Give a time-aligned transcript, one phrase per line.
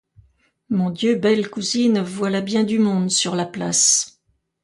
[0.69, 4.19] Mon Dieu, belle cousine, voilà bien du monde sur la place!